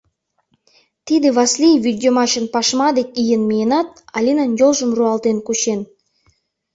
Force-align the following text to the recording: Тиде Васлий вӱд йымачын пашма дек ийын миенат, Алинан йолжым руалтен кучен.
Тиде 1.05 1.27
Васлий 1.37 1.75
вӱд 1.83 1.97
йымачын 2.03 2.45
пашма 2.53 2.89
дек 2.97 3.09
ийын 3.21 3.43
миенат, 3.49 3.89
Алинан 4.17 4.51
йолжым 4.59 4.91
руалтен 4.97 5.37
кучен. 5.45 5.81